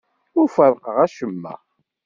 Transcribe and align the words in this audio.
Ur 0.39 0.47
ferrqeɣ 0.55 0.97
acemma. 1.05 1.53